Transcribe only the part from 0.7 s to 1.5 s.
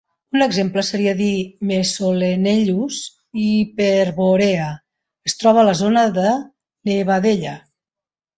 seria dir